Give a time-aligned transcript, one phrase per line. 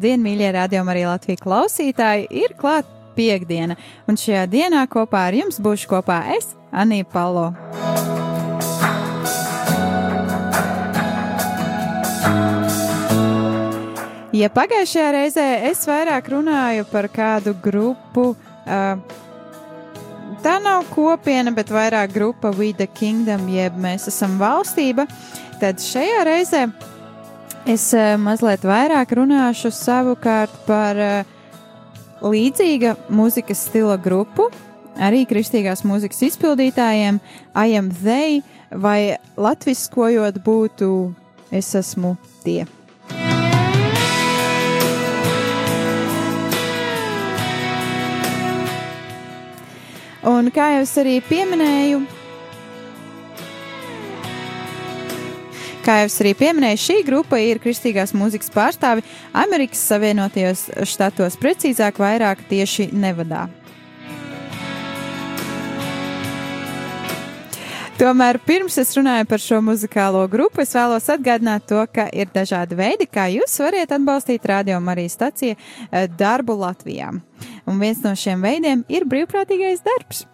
[0.00, 2.22] Labdien, mīļie radiokamā arī Latvijas klausītāji!
[2.32, 3.74] Ir klāta piekdiena,
[4.08, 7.50] un šajā dienā kopā ar jums būšu kopā es, Anija Palo.
[14.32, 19.18] Ja pagājušajā reizē es vairāk runāju par kādu grupu, uh,
[20.40, 25.04] tā nav kopiena, bet vairāk grupa We the Kingdom, jeb mēs esam valstība,
[25.60, 26.70] tad šajā reizē
[27.68, 31.28] Es uh, mazliet vairāk runāšu savukārt par uh,
[32.24, 34.48] līdzīga mūzikas stila grupu,
[34.96, 37.20] arī kristīgās mūzikas izpildītājiem,
[37.52, 38.40] I am they,
[38.72, 40.90] vai latviskojot būtu
[41.52, 42.16] es esmu
[42.46, 42.64] tie.
[50.24, 52.00] Un kā jau es arī pieminēju,
[55.80, 61.96] Kā jau es arī pieminēju, šī grupa ir kristīgās mūzikas pārstāvi Amerikas Savienotajos štatos, precīzāk,
[62.02, 63.46] vairāk tieši Nevadā.
[68.00, 72.76] Tomēr pirms es runāju par šo muzikālo grupu, es vēlos atgādināt to, ka ir dažādi
[72.76, 77.10] veidi, kā jūs varat atbalstīt Radio Marijas staciju eh, darbu Latvijā.
[77.68, 80.24] Un viens no šiem veidiem ir brīvprātīgais darbs.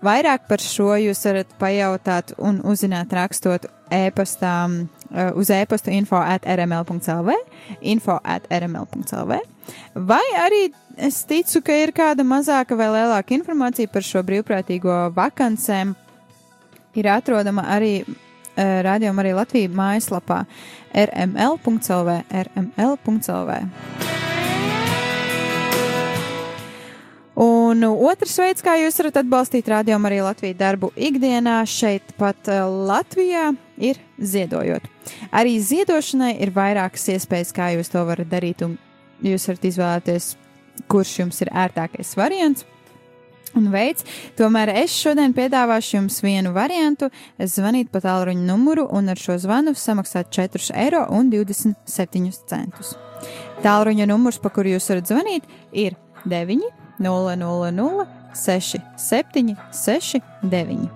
[0.00, 6.46] Vairāk par šo jūs varat pajautāt un uzzināt rakstot e-pastā uh, uz e-pasta info at
[6.48, 7.34] rml.lv,
[7.80, 9.40] info at rml.lv,
[9.94, 10.62] vai arī
[10.96, 15.92] es ticu, ka ir kāda mazāka vai lielāka informācija par šo brīvprātīgo vakancēm,
[16.96, 18.16] ir atrodama arī uh,
[18.88, 20.42] rādījuma arī Latvijas mājaslapā
[20.96, 23.60] rml.lv, rml.lv.
[27.40, 32.66] Un otrs veids, kā jūs varat atbalstīt rādījumu arī Latvijas darbu ikdienā, šeit pat uh,
[32.68, 34.84] Latvijā, ir ziedojot.
[35.32, 38.76] Arī ziedošanai ir vairākas iespējas, kā jūs to varat darīt, un
[39.24, 40.26] jūs varat izvēlēties,
[40.92, 42.66] kurš jums ir ērtākais variants.
[43.56, 44.04] Un veids,
[44.38, 47.08] tomēr es šodien piedāvāšu jums vienu variantu,
[47.40, 51.02] zvanīt pa tālruņa numuru un ar šo zvanu samaksāt 4,27 eiro.
[53.64, 55.96] Tālruņa numurs, pa kuru jūs varat zvanīt, ir
[56.28, 60.88] 9 000 67 69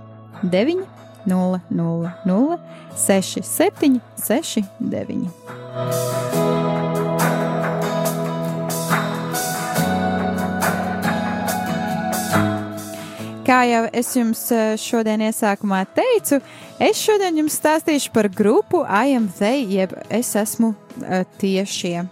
[0.42, 0.86] 9
[1.26, 2.58] 000
[2.96, 5.30] 67 69.
[13.44, 16.38] Kā jau es jums eh, šodien iesākumā teicu,
[16.80, 22.06] es šodien jums stāstīšu par grupu I am they, jeb es esmu uh, tiešie.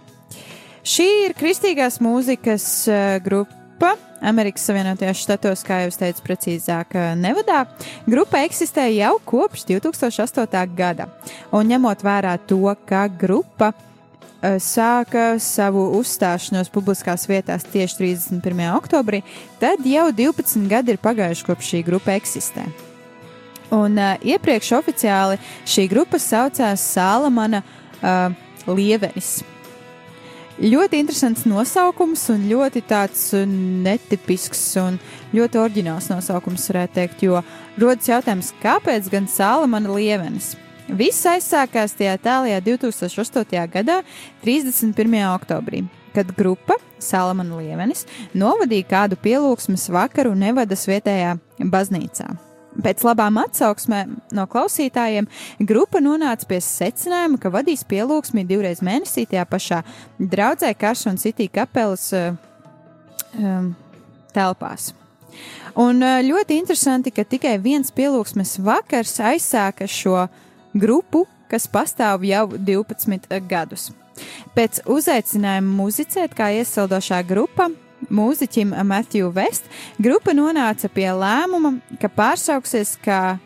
[0.85, 6.95] Šī ir kristīgās mūzikas uh, grupa grupa Amerikas Savienotajos Štatos, kā jau es teicu, precīzāk
[7.19, 7.65] Nevadā.
[8.07, 10.61] Grupa eksistē jau kopš 2008.
[10.77, 11.09] gada,
[11.51, 18.63] un ņemot vērā to, ka grupa uh, sāka savu uzstāšanos publiskās vietās tieši 31.
[18.77, 19.19] oktobrī,
[19.59, 22.69] tad jau 12 gadi ir pagājuši kopš šī grupa eksistē.
[23.75, 27.65] Un uh, iepriekš oficiāli šī grupa saucās Sālamana
[27.99, 28.31] uh,
[28.71, 29.41] Lievenis.
[30.61, 34.99] Ļoti interesants nosaukums un ļoti tāds uh, netipisks un
[35.33, 37.41] ļoti oriģināls nosaukums, varētu teikt, jo
[37.81, 40.51] rodas jautājums, kāpēc gan Sālamana lievenis?
[40.93, 43.65] Viss aizsākās tajā tālajā 2008.
[43.73, 44.01] gadā,
[44.45, 45.19] 31.
[45.33, 45.81] oktobrī,
[46.13, 48.05] kad grupa Salamana Lievenis
[48.37, 52.52] novadīja kādu pielūgsmes vakaru Nevadas vietējā baznīcā.
[52.81, 55.27] Pēc labām atsauksmēm no klausītājiem
[55.61, 59.83] grupa nonāca pie secinājuma, ka vadīs pielūgsmi divreiz mēnesī tajā pašā
[60.17, 62.33] draudzē Karšana City kapelas uh,
[63.37, 63.73] um,
[64.33, 64.91] telpās.
[65.77, 70.27] Un uh, ļoti interesanti, ka tikai viens pielūgsmes vakars aizsāka šo
[70.73, 73.91] grupu, kas pastāv jau 12 gadus.
[74.53, 77.71] Pēc uzaicinājuma muzicēt kā iesildošā grupa
[78.11, 79.67] mūziķim Matthew West,
[80.01, 83.37] grupa nonāca pie lēmuma, ka pārsauksies kā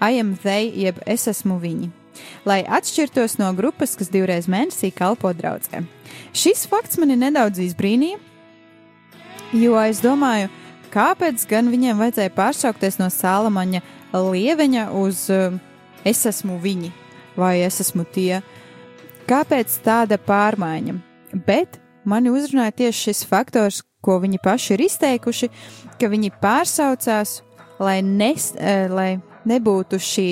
[0.00, 1.90] I am they, jeb es esmu viņi,
[2.46, 5.82] lai atšķirtos no grupas, kas divreiz mēnesī kalpo draudzē.
[6.36, 8.20] Šis fakts mani nedaudz izbrīnīja,
[9.58, 10.52] jo es domāju,
[10.94, 13.82] kāpēc gan viņiem vajadzēja pārsaukties no Salamaņa
[14.14, 15.58] lieveņa uz uh,
[16.06, 16.94] es esmu viņi
[17.38, 18.40] vai es esmu tie.
[19.28, 20.96] Kāpēc tāda pārmaiņa?
[21.46, 21.78] Bet
[22.08, 25.50] mani uzrunāja tieši šis faktors, ko viņi paši ir izteikuši,
[26.00, 27.40] ka viņi pārsaucās,
[27.82, 28.52] lai, nes,
[28.92, 29.10] lai
[29.48, 30.30] nebūtu šī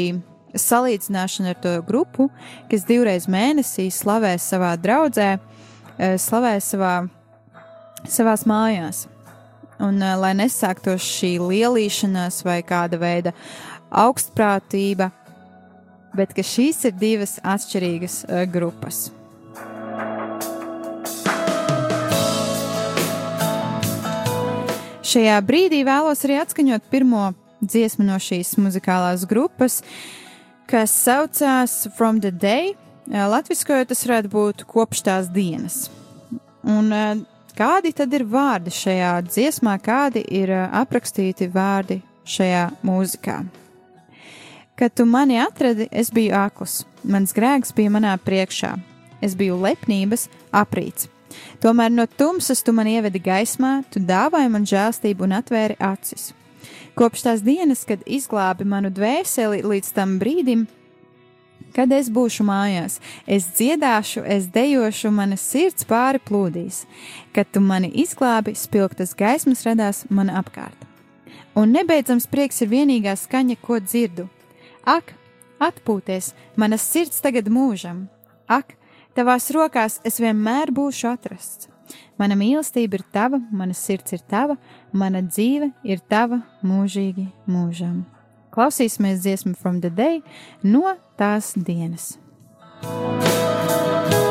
[0.56, 2.30] salīdzināšana ar to grupu,
[2.70, 5.36] kas divreiz mēnesī slavē savā draudzē,
[6.22, 6.94] slavē savā,
[8.08, 9.04] savās mājās.
[9.82, 13.34] Un lai nesāktos šī lielīšanās vai kāda veida
[13.92, 15.10] augstprātība,
[16.16, 18.22] bet ka šīs ir divas atšķirīgas
[18.52, 19.10] grupas.
[25.16, 27.30] Šajā brīdī vēlos arī atskaņot pirmo
[27.64, 29.78] dziesmu no šīs muzikālās grupas,
[30.68, 32.74] kas saucās From the Day.
[33.08, 35.86] Latvijasiskojot, tas varētu būt kopš tās dienas.
[36.68, 36.92] Un
[37.56, 43.40] kādi tad ir vārdi šajā dziesmā, kādi ir aprakstīti vārdi šajā mūzikā?
[44.76, 48.76] Kad tu mani atradi, es biju akls, mans grēks bija manā priekšā,
[49.24, 51.08] es biju lepnības aprīts.
[51.62, 56.32] Tomēr no tumsas tu man ievedi gaismā, tu dāvāji man žēlstību un atvēri acis.
[56.96, 60.64] Kopš tās dienas, kad izglābi manu dvēseli līdz tam brīdim,
[61.76, 62.98] kad es būšu mājās,
[63.28, 66.84] es dziedāšu, es dejošu, mana sirds pāri plūdīs.
[67.36, 70.86] Kad tu mani izglābi, spilgtas gaismas radās man apkārt.
[71.56, 74.26] Un nebeidzams prieks ir vienīgā skaņa, ko dzirdu.
[74.88, 75.12] Ak,
[75.60, 78.06] atpūties, manas sirds tagad mūžam!
[78.48, 78.76] Ak,
[79.16, 81.70] tavās rokās es vienmēr būšu atrasts!
[82.18, 84.56] Mana mīlestība ir tava, mana sirds ir tava,
[84.92, 88.04] mana dzīve ir tava mūžīgi mūžam.
[88.56, 90.22] Klausīsimies dziesmu from the day
[90.64, 92.16] no tās dienas.
[92.82, 94.25] kā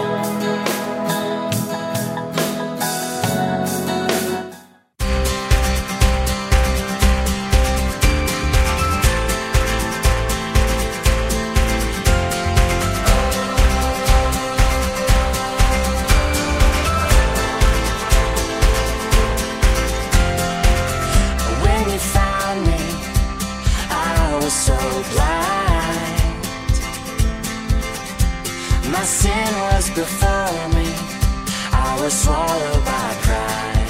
[32.05, 33.87] was swallowed by pride.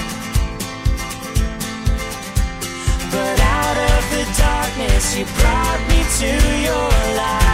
[3.11, 7.44] But out of the darkness, you brought me to your light.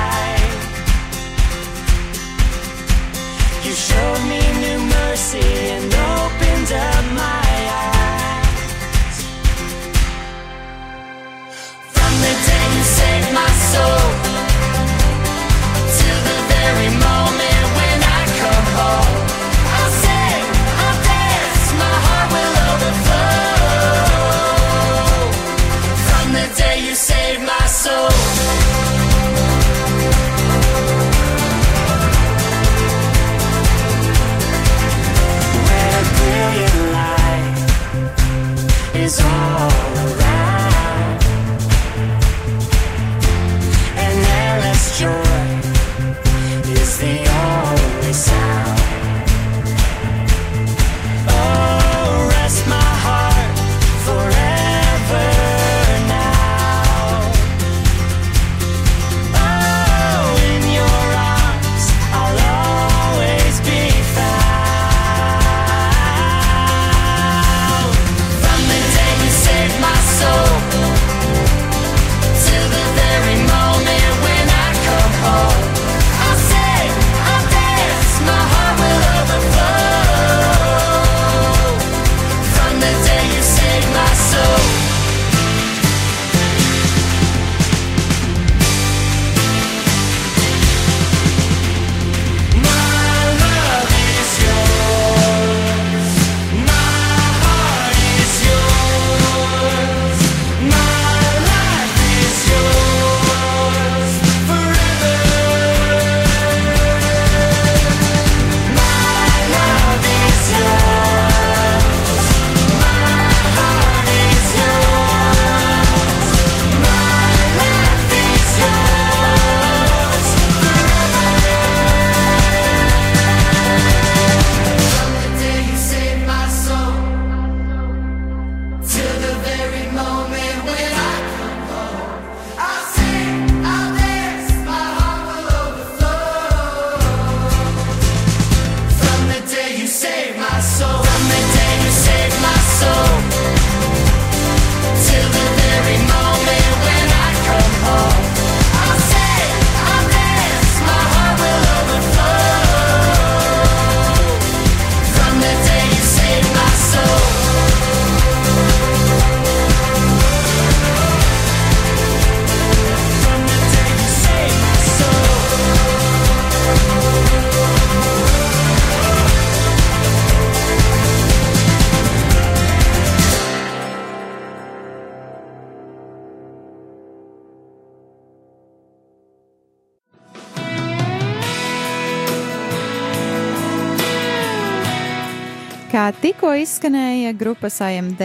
[186.22, 188.22] Tikko izskanēja grupas IMD,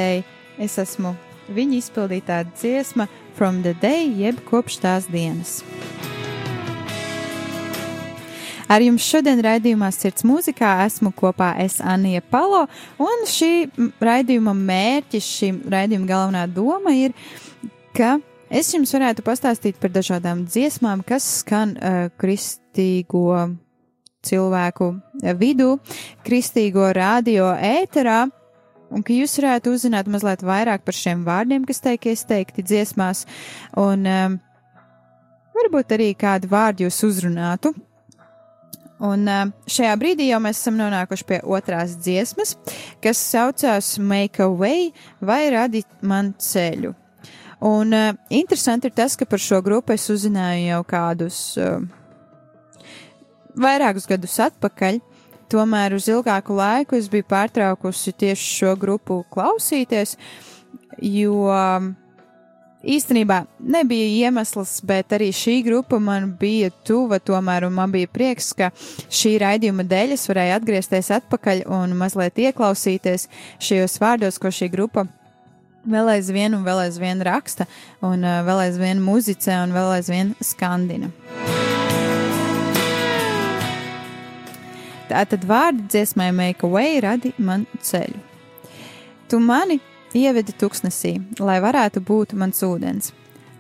[0.59, 1.15] es esmu
[1.53, 5.61] viņa izpildītā dziesma From the Day, jeb kopš tās dienas.
[8.67, 12.65] Ar jums šodien raidījumā Sirds mūzikā esmu kopā es Anija Palo,
[12.99, 13.69] un šī
[14.03, 17.15] raidījuma mērķis, šī raidījuma galvenā doma ir,
[17.95, 18.17] ka
[18.51, 23.29] es jums varētu pastāstīt par dažādām dziesmām, kas skan uh, kristīgo
[24.27, 24.91] cilvēku
[25.41, 25.77] vidū,
[26.27, 28.25] kristīgo radio ēterā,
[28.91, 33.25] un ka jūs varētu uzzināt mazliet vairāk par šiem vārdiem, kas tiek izteikti dziesmās,
[33.81, 34.39] un um,
[35.57, 37.75] varbūt arī kādu vārdu jūs uzrunātu.
[39.07, 39.29] Un
[39.69, 42.55] šajā brīdī jau mēs esam nonākuši pie otrās dziesmas,
[43.05, 44.89] kas saucās Make a Way
[45.21, 46.95] vai Radi man ceļu.
[47.67, 51.81] Un uh, interesanti ir tas, ka par šo grupu es uzzināju jau kādus uh,
[53.61, 55.01] vairākus gadus atpakaļ.
[55.53, 60.17] Tomēr uz ilgāku laiku es biju pārtraukusi tieši šo grupu klausīties,
[60.99, 61.47] jo
[62.83, 68.51] īstenībā nebija iemesls, bet arī šī grupa man bija tuva tomēr, un man bija prieks,
[68.59, 68.73] ka
[69.07, 73.29] šī raidījuma dēļ es varēju atgriezties atpakaļ un mazliet ieklausīties
[73.63, 75.07] šajos vārdos, ko šī grupa
[75.87, 77.69] vēl aizvien un vēl aizvien raksta,
[78.03, 81.13] un uh, vēl aizvien muzicē un vēl aizvien skandina.
[85.07, 88.19] Tātad vārdi dziesmai Make a Way radi man ceļu.
[89.31, 89.79] Tu mani
[90.15, 93.13] ievedi tuksnesī, lai varētu būt mans ūdens.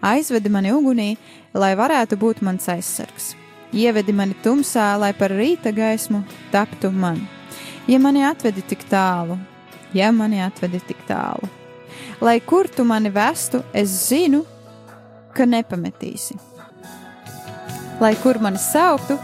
[0.02, 1.16] Aizvedi mani ugunī,
[1.54, 3.34] lai varētu būt mans aizsargs.
[3.74, 6.22] Ievedi mani tumsā, lai par rīta gaismu
[6.52, 7.22] taptu man.
[7.86, 9.38] Ja mani atvedi tik tālu,
[9.94, 11.46] ja mani atvedi tik tālu,
[12.20, 14.42] lai kur tu mani vestu, es zinu,
[15.34, 16.34] ka nepametīsi.
[18.02, 19.18] Lai kur mani sauktu,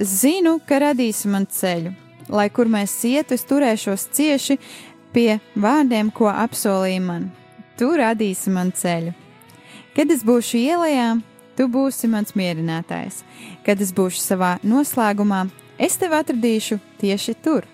[0.00, 1.94] zinu, ka radīsi man ceļu.
[2.28, 4.58] Lai kur mēs ietu, es turēšos cieši
[5.14, 7.30] pie vārdiem, ko apsolīja man.
[7.78, 9.14] Tu radīsi man ceļu.
[9.96, 11.16] Kad es būšu ielā,
[11.56, 13.22] tu būsi mans mierinātājs.
[13.66, 15.46] Kad es būšu savā noslēgumā,
[15.78, 17.66] es tevi atradīšu tieši tur.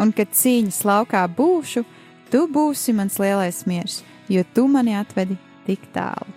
[0.00, 1.84] Un kad cīņas laukā būšu,
[2.32, 6.32] tu būsi mans lielais miers, jo tu mani atvedi tik tālu.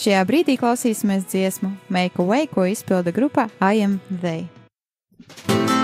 [0.00, 4.59] Šajā brīdī klausīsimies dziesmu Make a Way, ko izpilda grupa I Am They.
[5.30, 5.79] You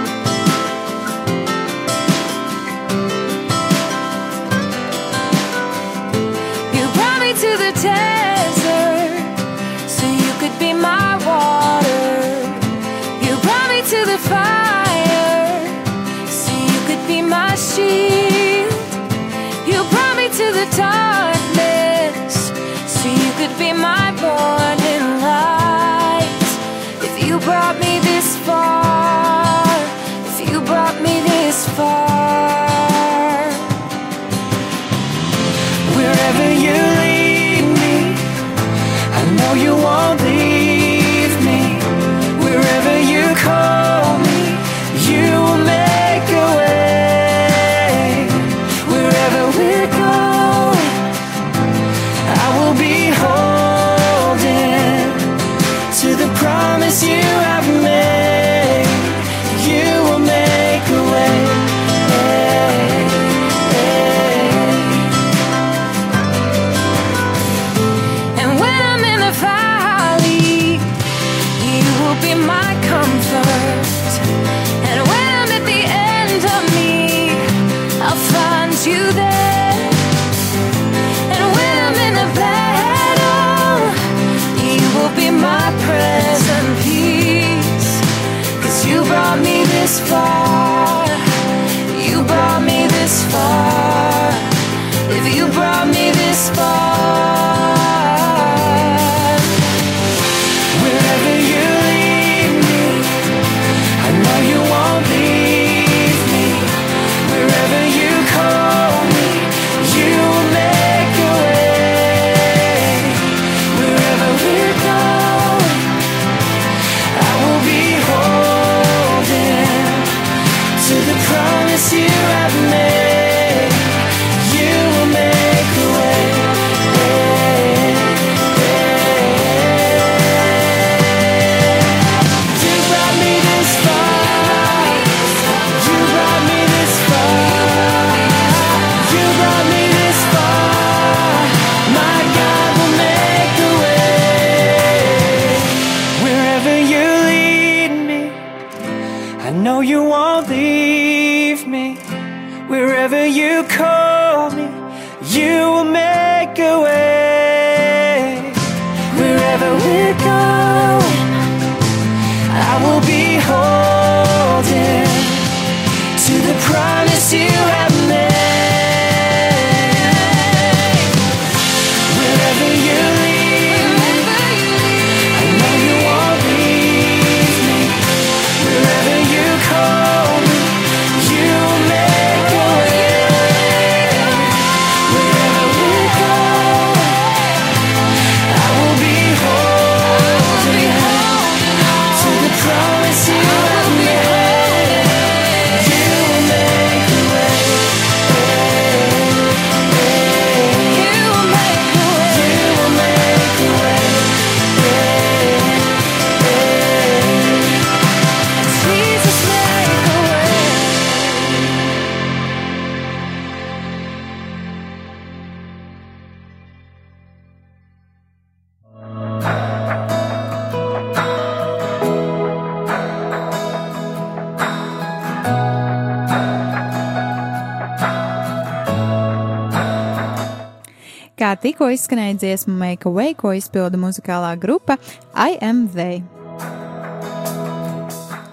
[231.67, 234.95] tikko izskanēja dziesma Make a Way, ko izpilda muzikālā grupa
[235.35, 236.21] I Am They.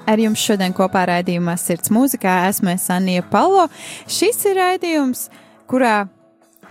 [0.10, 3.68] Ar jums šodien kopā raidījumā Sirds mūzikā esmu Sanija Palo.
[4.10, 5.28] Šis ir raidījums,
[5.70, 6.08] kurā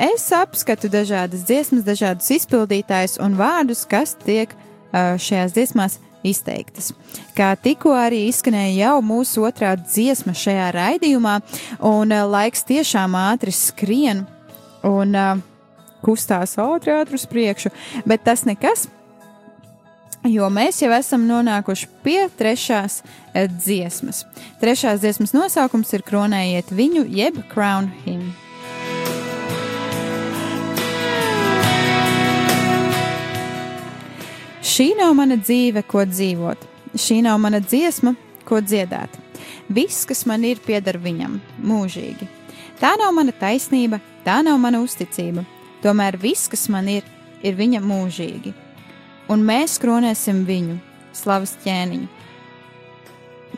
[0.02, 4.50] es apskatu dažādas dziesmas, dažādus izpildītājus un vārdus, kas tiek
[4.92, 6.90] šajās dziesmās izteiktas.
[7.38, 11.38] Kā tikko arī izskanēja jau mūsu otrā dziesma šajā raidījumā,
[11.86, 14.26] un laiks tiešām ātri skrien,
[14.82, 15.48] un uh,
[16.04, 17.72] kustās ātri, ātri uz priekšu,
[18.08, 18.88] bet tas nekas,
[20.28, 24.24] jo mēs jau esam nonākuši pie trešās eh, dziesmas.
[24.62, 28.30] Trešās dziesmas nosaukums ir Kronējiet viņu, jeb Crown Him.
[34.62, 36.68] Šī nav mana dzīve, ko dzīvot.
[36.96, 38.14] Šī nav mana dziesma,
[38.48, 39.18] ko dziedāt.
[39.68, 42.28] Viss, kas man ir, pieder viņam mūžīgi.
[42.80, 45.44] Tā nav mana taisnība, tā nav mana uzticība.
[45.82, 47.06] Tomēr viss, kas man ir,
[47.42, 48.52] ir viņa mūžīgi.
[49.32, 50.78] Un mēs kronēsim viņu,
[51.16, 52.08] slavas ķēniņu,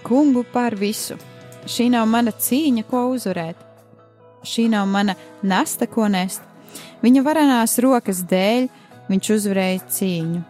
[0.04, 1.18] kungu par visu.
[1.64, 3.60] Šī nav mana cīņa, ko uzvarēt.
[4.44, 6.42] Šī nav mana nasta, ko nest.
[7.04, 8.68] Viņa varenās rokas dēļ
[9.08, 10.42] viņš uzvarēja cīņu.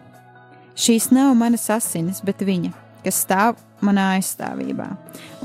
[0.75, 2.73] Šīs nav manas asinis, bet viņa,
[3.05, 4.89] kas stāv manā aizstāvībā.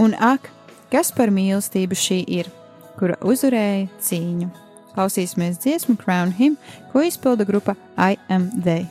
[0.03, 0.51] Un ak,
[0.91, 2.51] kas par mīlestību šī ir,
[2.99, 4.70] kura uzvarēja cīņu?
[5.01, 6.59] Klausīsimies dziesmu Crown Him,
[6.93, 8.85] ko izpilda grupa I Am They.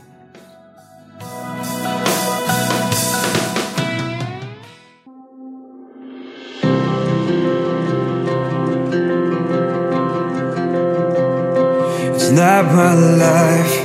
[12.15, 13.77] It's not my life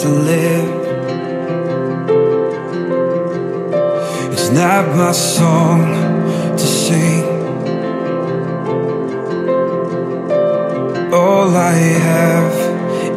[0.00, 0.70] to live.
[4.32, 5.84] It's not my song
[6.56, 7.27] to sing.
[11.38, 11.78] All I
[12.10, 12.54] have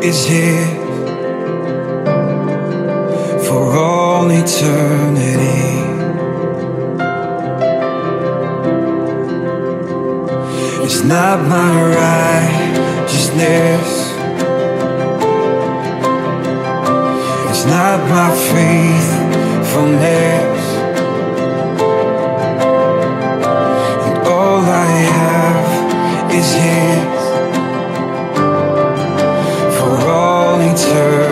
[0.04, 0.68] is His
[3.48, 5.70] for all eternity.
[10.86, 13.90] It's not my righteousness.
[17.50, 20.62] It's not my faithfulness.
[24.06, 24.66] And all I
[25.18, 25.66] have
[26.32, 27.21] is His
[30.74, 31.31] winter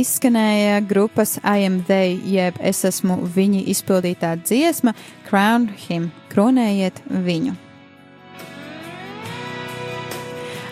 [0.00, 4.94] izskanēja grupas I am they, jeb es esmu viņi izpildītā dziesma
[5.28, 7.56] Crown Him, kronējiet viņu.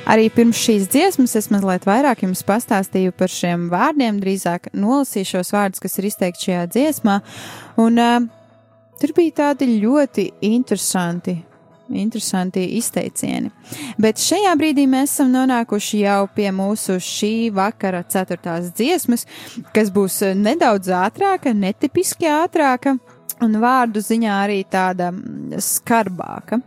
[0.09, 5.53] Arī pirms šīs dziesmas es mazliet vairāk jums pastāstīju par šiem vārdiem, drīzāk nolasīju šos
[5.53, 7.19] vārdus, kas ir izteikti šajā dziesmā.
[7.85, 8.25] Un, uh,
[9.01, 11.37] tur bija tādi ļoti interesanti,
[11.91, 13.51] interesanti izteicieni.
[13.99, 19.27] Bet šajā brīdī mēs esam nonākuši jau pie mūsu šī vakara ceturtās dziesmas,
[19.75, 22.99] kas būs nedaudz ātrāka, netipiski ātrāka.
[23.45, 25.13] Un vārdu ziņā arī tāda
[25.63, 26.59] skarbāka,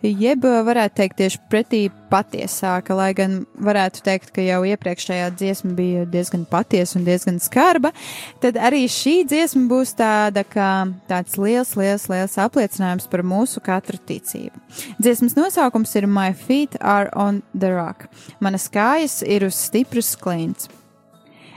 [0.00, 1.80] jeb varētu teikt tieši pretī
[2.12, 7.92] patiesāka, lai gan varētu teikt, ka jau iepriekšējā dziesma bija diezgan patiesa un diezgan skarba,
[8.40, 10.70] tad arī šī dziesma būs tāda kā
[11.10, 14.62] tāds liels, liels, liels apliecinājums par mūsu katru ticību.
[15.02, 18.08] Dziesmas nosaukums ir My Feet Are on the Rock.
[18.40, 20.70] Manas kājas ir uz stipras klints.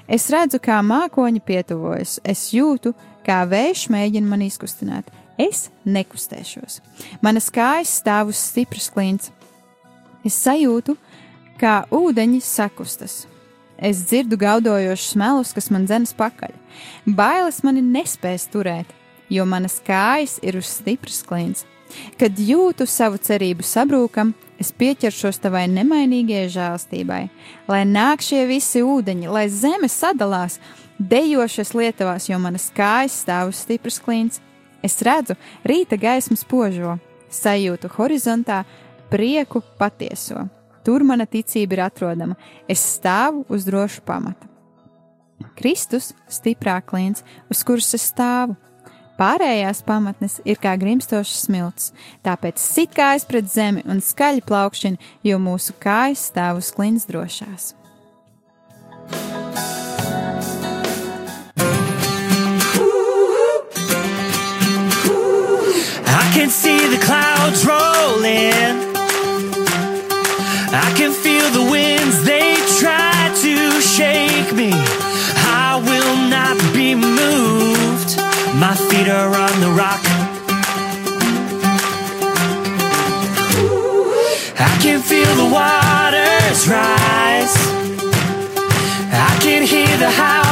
[0.08, 2.94] Es redzu, kā mākoņi pietuvojas, es jūtu,
[3.28, 5.10] kā vējš mēģina man izkustināt.
[5.38, 6.80] Es nekustēšos.
[7.22, 9.30] Manas kājas stāv uz stipras klints.
[10.26, 10.96] Es sajūtu,
[11.62, 13.26] kā ūdeņi sakustas.
[13.78, 16.56] Es dzirdu gaudojošus melus, kas man dzenas pakaļ.
[17.06, 18.90] Bailes mani nespēs turēt,
[19.30, 21.68] jo manas kājas ir uz stipras klints.
[22.20, 27.22] Kad jūtu savu cerību sabrūkam, es pieķeršos tavai nemainīgajai žēlstībai,
[27.70, 30.58] lai nāk šie visi ūdeņi, lai zeme sadalās,
[31.00, 34.42] dejošas lietavās, jo manas kājas stāv uz stipras klints.
[34.84, 35.36] Es redzu
[35.68, 36.98] rīta gaismu spožo,
[37.34, 38.64] sajūtu horizontā
[39.12, 40.48] prieku patieso.
[40.86, 42.38] Tur mana ticība ir atrodama,
[42.70, 44.48] es stāvu uz drošu pamata.
[45.58, 48.56] Kristus stiprā klints, uz kuras es stāvu.
[49.18, 51.90] Pārējās pamatnes ir kā grimstošs smilts,
[52.26, 57.74] tāpēc sit kājas pret zemi un skaļi plaukšķina, jo mūsu kājas stāv uz klints drošās.
[66.48, 68.78] Can see the clouds rolling.
[70.72, 74.70] I can feel the winds, they try to shake me.
[74.72, 78.16] I will not be moved.
[78.56, 80.04] My feet are on the rock.
[84.58, 87.56] I can feel the waters rise.
[89.12, 90.47] I can hear the howling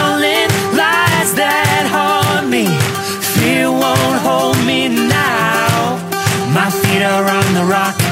[7.05, 8.04] My feet are on the rock.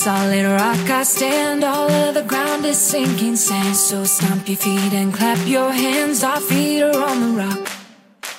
[0.00, 1.62] Solid rock I stand.
[1.62, 3.76] All of the ground is sinking sand.
[3.76, 6.24] So stomp your feet and clap your hands.
[6.24, 7.68] Our feet are on the rock.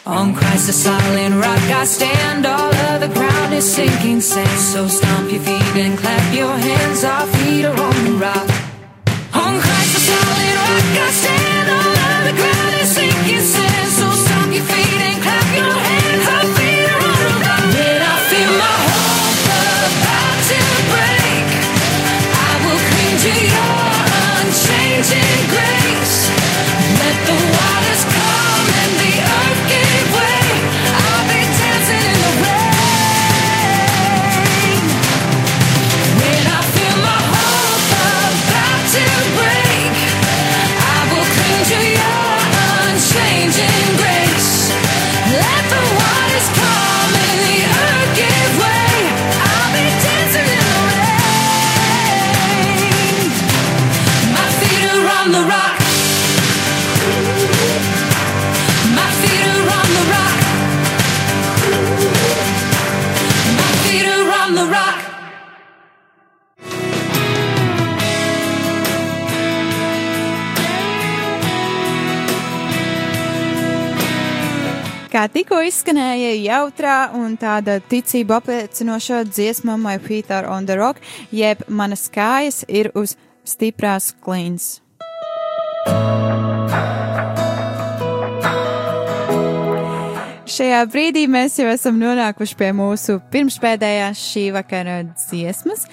[0.08, 2.48] On Christ, the solid rock I stand.
[2.48, 4.60] All of the ground is sinking sand.
[4.60, 7.04] So stomp your feet and clap your hands.
[7.04, 8.41] Our feet are on the rock.
[76.36, 82.64] Jautrā un tāda ticība apliecinoša dziesma My Feet are on the Rock, jeb manas kājas
[82.68, 83.18] ir uz
[83.48, 84.80] stiprās klīns.
[90.52, 95.86] Šajā brīdī mēs jau esam nonākuši pie mūsu pirmspēdējās šī vakara dziesmas,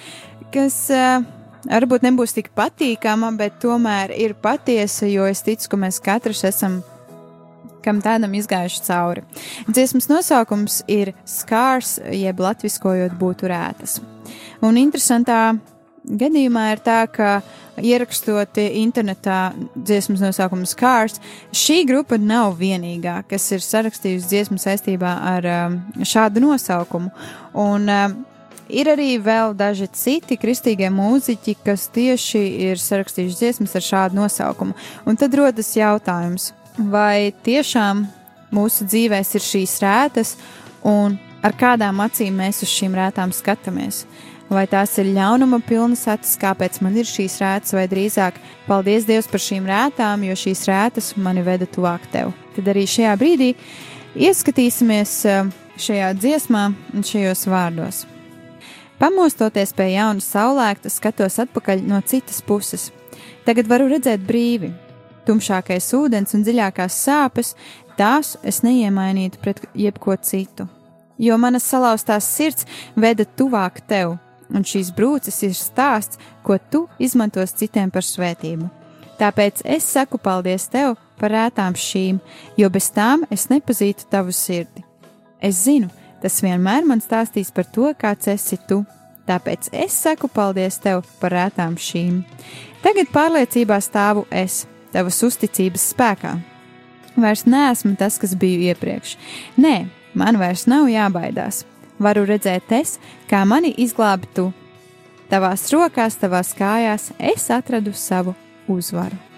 [0.51, 1.23] kas uh,
[1.69, 6.81] varbūt nebūs tik patīkama, bet tomēr ir patiesa, jo es ticu, ka mēs katrs esam
[7.85, 9.25] kam tādam izgājuši cauri.
[9.69, 13.99] Dziesmas nosaukums ir Skars, jeb latviskojot būtu rētas.
[14.65, 15.57] Un interesantā
[16.09, 17.39] gadījumā ir tā, ka
[17.79, 21.19] ierakstot internetā dziesmas nosaukumu Skars,
[21.55, 27.13] šī grupa nav vienīgā, kas ir sarakstījusi dziesmu saistībā ar um, šādu nosaukumu.
[27.53, 28.17] Un, um,
[28.69, 34.75] Ir arī vēl daži citi kristīgie mūziķi, kas tieši ir sarakstījuši dziesmas ar šādu nosaukumu.
[35.09, 36.51] Un tad rodas jautājums,
[36.87, 38.05] vai tiešām
[38.55, 40.35] mūsu dzīvēs ir šīs rētas,
[40.87, 44.05] un ar kādām acīm mēs uz šīm rētām skatāmies.
[44.49, 49.29] Vai tās ir ļaunuma pilnas acis, kāpēc man ir šīs rētas, vai drīzāk paldies Dievam
[49.29, 52.33] par šīm rētām, jo šīs rētas mani veda tuvāk tev.
[52.55, 53.51] Tad arī šajā brīdī
[54.17, 56.65] ieskatīsimies eh, šajā dziesmā
[56.95, 58.07] un šajos vārdos.
[58.99, 62.89] Pamostoties pie jauna saulēkta, skatos atpakaļ no citas puses.
[63.45, 64.73] Tagad varu redzēt brīvi,
[65.27, 67.53] tumšākais ūdens un dziļākās sāpes,
[67.99, 70.67] tās es neiemainītu pret jebko citu.
[71.19, 74.15] Jo manas salauztās sirds veda tuvāk tev,
[74.55, 78.69] un šīs brūces ir stāsts, ko tu izmantos citiem par svētību.
[79.19, 82.21] Tāpēc es saku paldies tev par rētām šīm,
[82.55, 84.85] jo bez tām es nepazītu tavu sirdi.
[85.43, 85.89] Es zinu,
[86.23, 88.85] tas vienmēr man stāstīs par to, kāds esi tu.
[89.27, 92.23] Tāpēc es saku paldies tev par rētām šīm.
[92.79, 96.35] Tagad pārliecībā stāvu es, tavas uzticības spēkā.
[97.19, 99.15] Vairs neesmu tas, kas biju iepriekš.
[99.59, 101.65] Nē, man vairs nav jābaidās.
[101.99, 102.97] Varu redzēt es,
[103.27, 104.49] kā mani izglābi tu.
[105.29, 108.33] Tavās rokās, tavās kājās es atradu savu
[108.71, 109.28] uzvaru.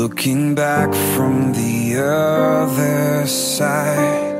[0.00, 4.34] Looking back from the other side.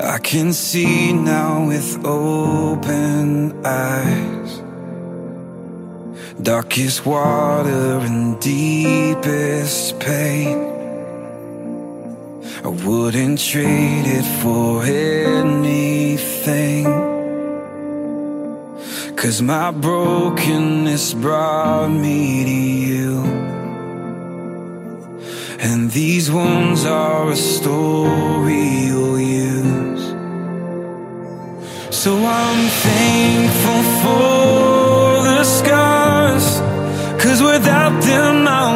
[0.00, 4.62] I can see now with open eyes.
[6.40, 10.56] Darkest water and deepest pain.
[12.64, 16.86] I wouldn't trade it for anything.
[19.14, 23.57] Cause my brokenness brought me to you.
[25.60, 30.04] And these wounds are a story you'll use.
[31.90, 36.60] So I'm thankful for the scars.
[37.20, 38.67] Cause without them I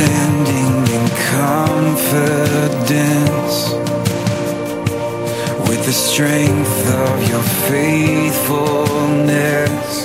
[0.00, 1.04] standing in
[1.36, 3.56] confidence
[5.68, 9.99] with the strength of your faithfulness.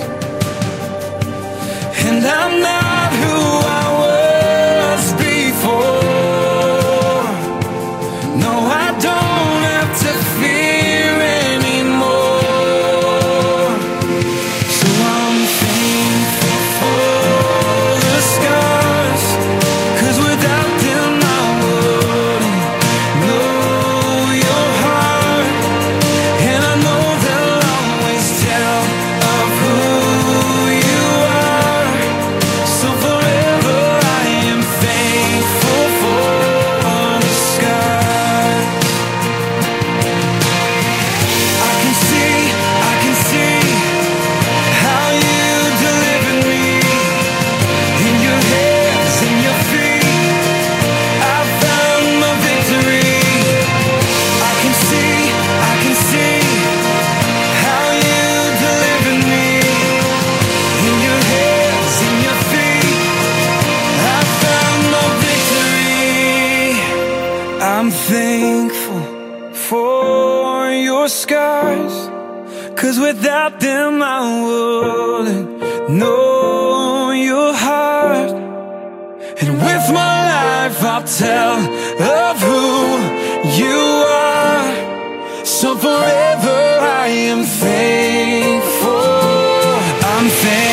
[90.30, 90.65] something.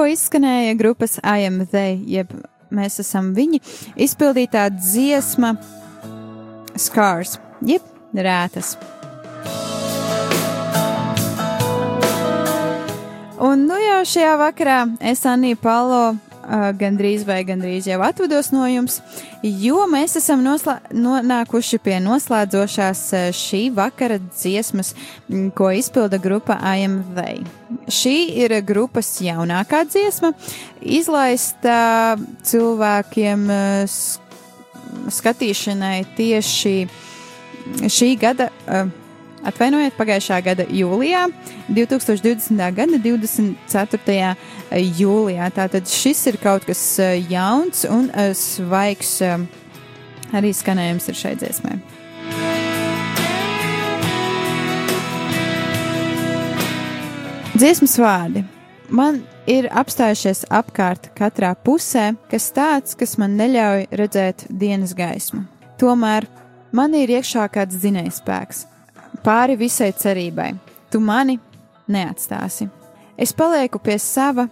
[0.00, 1.74] Tikko izskanēja grupas IMZ,
[2.08, 2.30] jeb
[2.72, 3.58] mēs esam viņi,
[4.00, 5.50] izpildītā dziesma
[6.72, 7.84] Scars, jeb
[8.16, 8.78] rētas.
[13.44, 18.64] Un nu jau šajā vakarā es Anī Palo uh, gandrīz vai gandrīz jau atvados no
[18.72, 19.02] jums,
[19.42, 24.94] jo mēs esam nonākuši pie noslēdzošās uh, šī vakara dziesmas,
[25.56, 27.20] ko izpilda grupa IMV.
[27.90, 28.14] Šī
[28.44, 30.32] ir grupas jaunākā dziesma,
[30.82, 33.46] izlaista cilvēkiem
[33.86, 34.18] s-
[35.20, 36.74] skatīšanai tieši
[37.86, 38.50] šī gada.
[38.66, 38.88] Uh,
[39.40, 41.22] Atvainojiet, pagājušā gada jūlijā,
[41.72, 42.60] 2020.
[42.76, 44.34] gada 24.
[45.00, 45.46] jūlijā.
[45.56, 49.40] Tātad šis ir kaut kas eh, jauns un eh, svaigs eh,
[50.36, 51.78] arī skanējums ir šai dziesmai.
[57.56, 58.42] Dziesmas vārdi.
[58.92, 65.46] Man ir apstājušies apkārt katrā pusē, kas tāds, kas man neļauj redzēt dienas gaismu.
[65.80, 66.28] Tomēr
[66.76, 68.66] man ir iekšā kāds zinējspēks,
[69.24, 70.52] pāri visai cerībai.
[70.90, 71.38] Tu mani
[71.90, 72.68] neatstāsi.
[73.20, 74.46] Es palieku pie sava,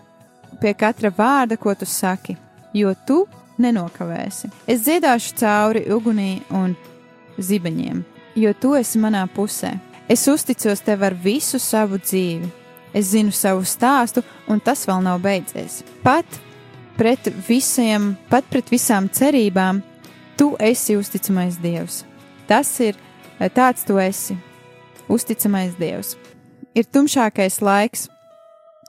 [0.61, 2.37] pie katra vārda, ko tu saki,
[2.77, 3.23] jo tu
[3.59, 4.51] nenokavēsi.
[4.69, 6.77] Es dziedāšu cauri ugunī un
[7.39, 8.03] zibeņiem,
[8.37, 9.73] jo tu esi manā pusē.
[10.09, 12.49] Es uzticos tev ar visu savu dzīvi.
[12.97, 15.83] Es zinu savu stāstu, un tas vēl nav beidzies.
[16.03, 16.39] Pat
[16.97, 19.83] pret visiem, pat pret visām cerībām,
[20.39, 22.05] tu esi uzticamais Dievs.
[22.49, 22.97] Tas ir
[23.55, 24.39] tāds tu esi,
[25.09, 26.17] uzticamais Dievs.
[26.77, 28.07] Ir tumšākais laiks,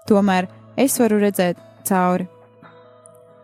[0.10, 2.28] tomēr es varu redzēt cauri.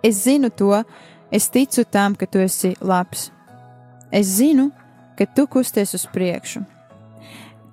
[0.05, 0.83] Es zinu to,
[1.31, 3.31] es ticu tam, ka tu esi labs.
[4.11, 4.69] Es zinu,
[5.17, 6.61] ka tu kusties uz priekšu.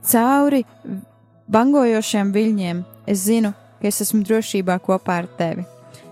[0.02, 0.62] Cauri
[1.52, 5.66] bangojošiem viļņiem es zinu, ka es esmu drošībā kopā ar tevi,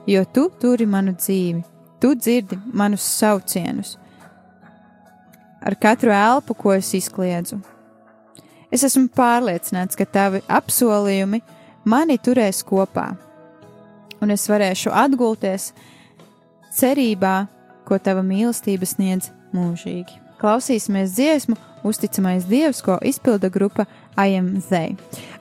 [0.06, 1.62] jo tu turi manu dzīvi,
[2.02, 3.96] tu dzirdi manus saucienus.
[5.60, 7.60] Ar katru elpu, ko es izkliedzu,
[8.72, 11.42] es esmu pārliecināts, ka tavi apsolījumi
[11.84, 13.10] mani turēs kopā,
[14.20, 15.70] un es varēšu atgulties
[16.76, 17.34] cerībā,
[17.88, 20.20] ko tava mīlestība sniedz mūžīgi.
[20.40, 23.84] Klausīsimies dziesmu, uzticamais dievs, ko izpilda grupa
[24.16, 24.70] IMZ.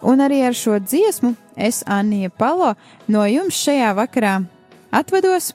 [0.01, 2.73] Un arī ar šo dziesmu es, Anija Palo,
[3.07, 4.39] no jums šajā vakarā
[4.91, 5.53] atvados.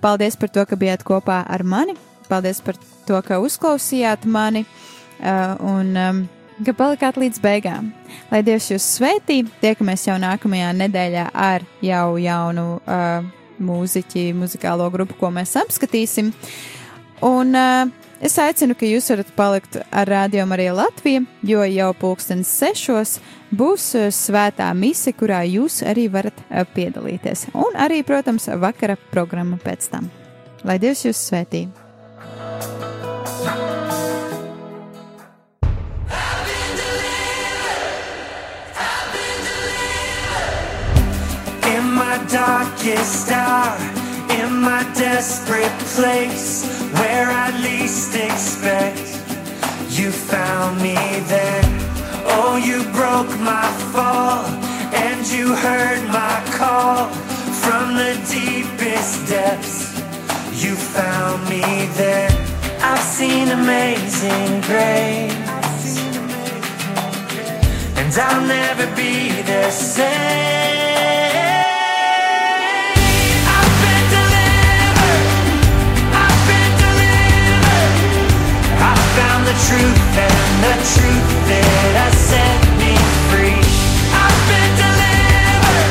[0.00, 1.96] Paldies par to, ka bijāt kopā ar mani.
[2.30, 6.22] Paldies par to, ka uzklausījāt mani uh, un um,
[6.66, 7.90] ka palikāt līdz beigām.
[8.30, 13.24] Lai Dievs jūs svētī, tiekamies jau nākamajā nedēļā ar jau jaunu uh,
[13.60, 16.32] mūziķi, muzikālo grupu, ko mēs apskatīsim.
[17.26, 17.90] Un uh,
[18.24, 23.18] es aicinu, ka jūs varat palikt ar Rādio Mariju Latviju, jo jau pulkstens sešos
[23.50, 27.50] būs uh, svētā mise, kurā jūs arī varat uh, piedalīties.
[27.54, 30.10] Un arī, protams, vakara programma pēc tam.
[30.64, 31.68] Lai Dievs jūs svētī!
[42.30, 43.76] Darkest hour,
[44.38, 46.64] in my desperate place,
[47.00, 49.06] where I least expect,
[49.90, 50.94] you found me
[51.34, 51.64] there.
[52.36, 54.44] Oh, you broke my fall,
[54.94, 57.08] and you heard my call
[57.62, 59.98] from the deepest depths.
[60.62, 61.62] You found me
[61.96, 62.30] there.
[62.82, 65.40] I've seen amazing grace
[68.10, 70.89] and I'll never be the same.
[79.50, 82.94] The truth, and the truth that has set me
[83.30, 83.58] free.
[84.14, 85.90] I've been delivered.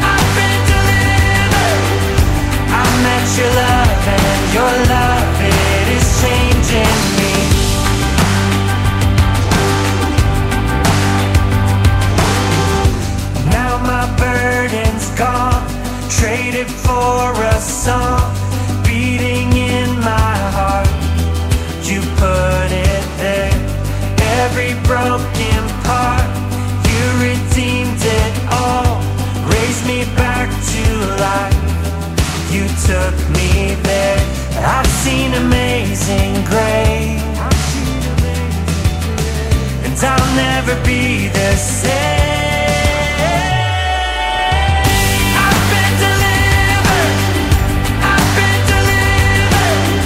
[0.00, 1.84] I've been delivered.
[2.72, 7.34] I met your love, and your love it is changing me.
[13.52, 15.60] Now my burden's gone,
[16.08, 18.32] traded for a song,
[33.12, 34.20] took me there.
[34.64, 37.22] I've seen amazing grace
[39.84, 41.90] and I'll never be the same.
[45.44, 47.18] I've been delivered.
[48.12, 50.04] I've been delivered.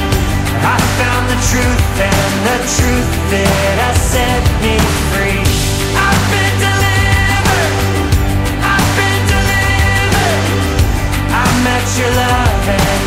[0.64, 4.76] I found the truth, and the truth that has set me
[5.12, 5.44] free.
[6.06, 7.74] I've been delivered.
[8.72, 10.44] I've been delivered.
[11.30, 12.45] I met your love,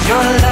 [0.09, 0.48] your love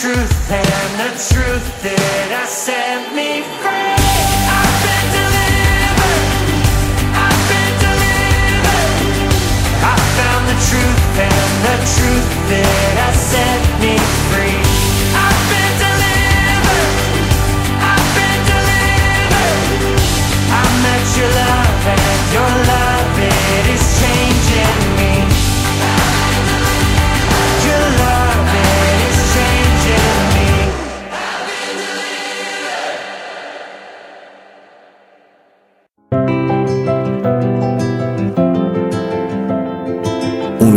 [0.00, 3.98] truth and the truth that has set me free.
[4.46, 6.22] I've been delivered.
[7.18, 9.34] I've been delivered.
[9.82, 13.98] I found the truth and the truth that has set me
[14.30, 14.67] free.